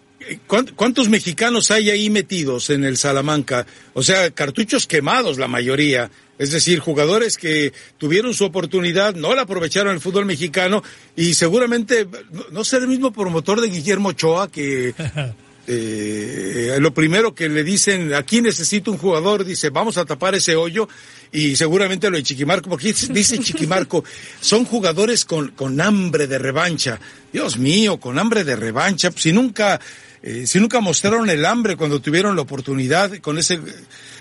[0.47, 3.65] ¿Cuánt- ¿Cuántos mexicanos hay ahí metidos en el Salamanca?
[3.93, 6.11] O sea, cartuchos quemados la mayoría.
[6.37, 10.83] Es decir, jugadores que tuvieron su oportunidad, no la aprovecharon el fútbol mexicano
[11.15, 14.93] y seguramente no, no ser el mismo promotor de Guillermo Ochoa que
[15.67, 20.55] eh, lo primero que le dicen, aquí necesito un jugador, dice, vamos a tapar ese
[20.55, 20.87] hoyo
[21.31, 24.03] y seguramente lo de Chiquimarco, porque dice- Chiquimarco,
[24.41, 26.99] son jugadores con, con hambre de revancha.
[27.31, 29.79] Dios mío, con hambre de revancha, si nunca,
[30.23, 33.59] eh, si nunca mostraron el hambre cuando tuvieron la oportunidad con ese,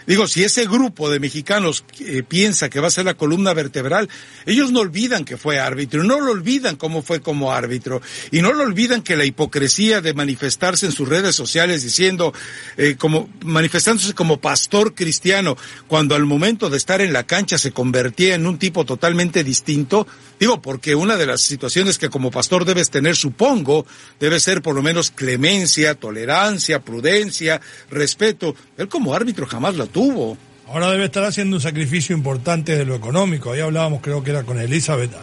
[0.07, 4.09] digo, si ese grupo de mexicanos eh, piensa que va a ser la columna vertebral,
[4.47, 8.55] ellos no olvidan que fue árbitro, no lo olvidan cómo fue como árbitro, y no
[8.55, 12.33] lo olvidan que la hipocresía de manifestarse en sus redes sociales diciendo,
[12.79, 17.73] eh, como, manifestándose como pastor cristiano, cuando al momento de estar en la cancha se
[17.73, 20.07] convertía en un tipo totalmente distinto,
[20.41, 23.87] digo, porque una de las situaciones que como pastor debes tener, supongo,
[24.19, 28.57] debe ser por lo menos clemencia, tolerancia, prudencia, respeto.
[28.79, 30.37] Él como árbitro jamás la tuvo.
[30.67, 33.53] Ahora debe estar haciendo un sacrificio importante de lo económico.
[33.53, 35.17] Ahí hablábamos, creo que era con Elizabeth, eh,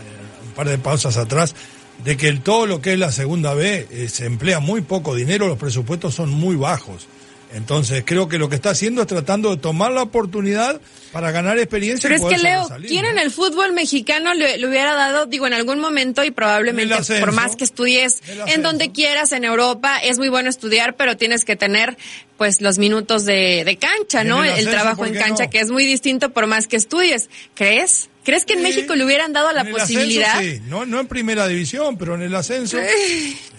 [0.46, 1.56] un par de pausas atrás,
[2.04, 5.48] de que todo lo que es la segunda B eh, se emplea muy poco dinero,
[5.48, 7.08] los presupuestos son muy bajos.
[7.54, 10.82] Entonces creo que lo que está haciendo es tratando de tomar la oportunidad
[11.14, 12.10] para ganar experiencia.
[12.10, 13.12] Pero y es que Leo, ¿quién ¿no?
[13.12, 17.22] en el fútbol mexicano le, le hubiera dado, digo, en algún momento y probablemente ascenso.
[17.26, 21.46] por más que estudies En donde quieras en Europa, es muy bueno estudiar, pero tienes
[21.46, 21.98] que tener
[22.38, 24.44] pues los minutos de, de cancha, ¿no?
[24.44, 25.50] el trabajo ¿por en cancha no?
[25.50, 27.30] que es muy distinto por más que estudies.
[27.56, 28.10] ¿Crees?
[28.24, 28.66] ¿Crees que en Sí.
[28.66, 30.42] México le hubieran dado la En el ascenso, posibilidad?
[30.42, 30.62] sí.
[30.68, 32.78] no, no en primera división, pero en el ascenso.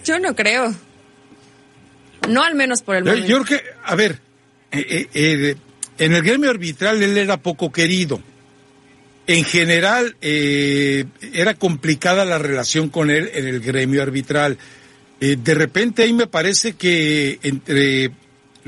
[0.05, 0.73] Yo no creo.
[2.27, 3.27] No al menos por el Yo, momento.
[3.29, 4.19] yo creo que, a ver,
[4.71, 5.55] eh, eh, eh,
[5.97, 8.21] en el gremio arbitral él era poco querido.
[9.27, 14.57] En general, eh, era complicada la relación con él en el gremio arbitral.
[15.21, 18.11] Eh, de repente ahí me parece que entre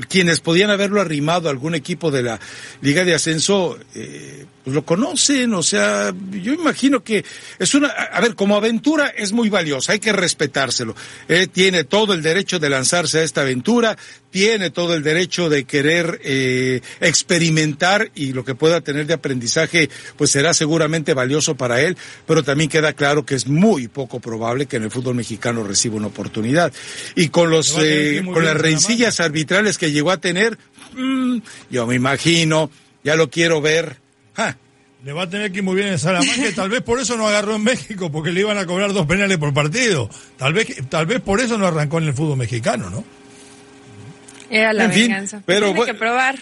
[0.08, 2.38] quienes podían haberlo arrimado a algún equipo de la
[2.80, 7.24] Liga de Ascenso, eh, pues lo conocen, o sea, yo imagino que
[7.58, 10.94] es una, a ver, como aventura es muy valiosa, hay que respetárselo.
[11.28, 13.96] Eh, tiene todo el derecho de lanzarse a esta aventura,
[14.30, 19.90] tiene todo el derecho de querer eh, experimentar y lo que pueda tener de aprendizaje,
[20.16, 21.96] pues será seguramente valioso para él,
[22.26, 25.96] pero también queda claro que es muy poco probable que en el fútbol mexicano reciba
[25.96, 26.72] una oportunidad.
[27.16, 30.56] Y con los, eh, con las rencillas arbitrales que llegó a tener,
[30.96, 31.38] mm,
[31.70, 32.70] yo me imagino,
[33.02, 34.01] ya lo quiero ver.
[34.36, 34.56] Ah,
[35.04, 37.16] Le va a tener que ir muy bien en Salamanca y tal vez por eso
[37.16, 40.08] no agarró en México, porque le iban a cobrar dos penales por partido.
[40.36, 43.04] Tal vez, tal vez por eso no arrancó en el fútbol mexicano, ¿no?
[44.50, 45.42] Era la En fin, venganza.
[45.46, 46.36] pero Tiene bueno, que probar.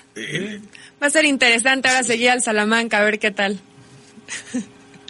[1.02, 3.58] Va a ser interesante ahora seguir al Salamanca a ver qué tal.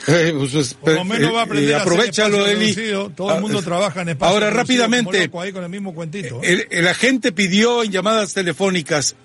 [0.07, 2.73] eh, pues, pues, Por lo menos va a aprender eh, a hacer aprovechalo, espacio Eli.
[2.75, 3.11] reducido.
[3.11, 6.41] Todo el mundo Ah, trabaja en espacio Ahora, rápidamente, ahí con el mismo cuentito.
[6.43, 6.53] ¿eh?
[6.53, 9.17] el, el agente pidió en llamadas telefónicas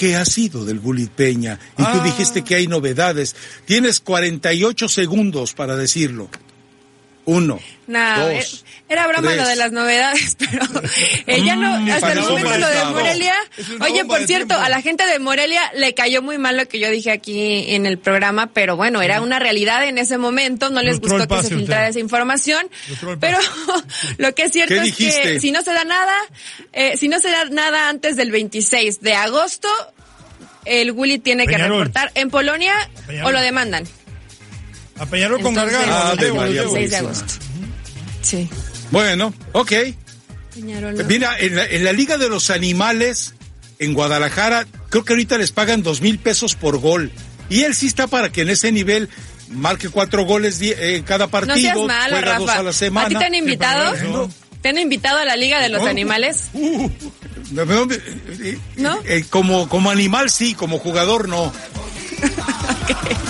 [0.00, 1.58] ¿qué ha sido del Bully Peña?
[1.76, 2.02] Y tú Ah.
[2.02, 3.36] dijiste que hay novedades.
[3.66, 6.30] Tienes 48 segundos para decirlo.
[7.30, 9.42] Uno, Nah, eh, dos, era broma tres.
[9.42, 10.64] lo de las novedades, pero
[11.26, 12.84] eh, ya no, Mm, hasta el momento lo de.
[12.84, 13.34] Morelia.
[13.80, 14.64] Oye, por cierto, tiempo.
[14.64, 17.86] a la gente de Morelia le cayó muy mal lo que yo dije aquí en
[17.86, 21.40] el programa, pero bueno, era una realidad en ese momento, no les gustó que se
[21.42, 21.56] usted.
[21.56, 22.68] filtrara esa información,
[23.20, 23.38] pero
[24.18, 25.22] lo que es cierto ¿Qué es dijiste?
[25.22, 26.14] que si no se da nada,
[26.72, 29.68] eh, si no se da nada antes del 26 de agosto,
[30.64, 32.74] el Willy tiene que reportar en Polonia
[33.06, 33.28] Peñarol.
[33.30, 33.84] o lo demandan.
[35.00, 35.92] A Peñarol con Gargano.
[35.92, 36.74] Ah, de lo María debo.
[36.74, 37.34] 26 de agosto.
[38.22, 38.48] Sí.
[38.90, 39.72] Bueno, ok.
[40.54, 41.04] Peñarol, ¿no?
[41.04, 43.32] Mira, en la, en la Liga de los Animales,
[43.78, 47.10] en Guadalajara, creo que ahorita les pagan dos mil pesos por gol.
[47.48, 49.08] Y él sí está para que en ese nivel
[49.48, 52.60] marque cuatro goles eh, cada partido, No seas malo, juega dos Rafa.
[52.60, 53.06] a la semana.
[53.06, 54.28] ¿A ti te han invitado?
[54.60, 55.88] ¿Te han invitado a la Liga de los No.
[55.88, 56.48] Animales?
[56.52, 56.90] Uh,
[57.50, 58.02] ¿de dónde?
[58.42, 58.98] Eh, ¿No?
[59.06, 61.50] eh, como, como animal sí, como jugador no.
[62.86, 63.29] Casa